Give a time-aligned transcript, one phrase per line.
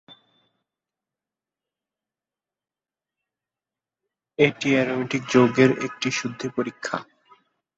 [4.39, 6.97] এটি অ্যারোমেটিক যৌগের একটি শুদ্ধি পরীক্ষা।